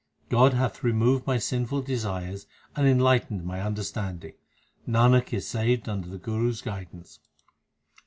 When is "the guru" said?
6.09-6.49